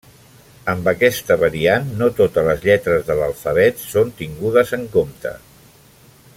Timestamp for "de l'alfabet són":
3.11-4.17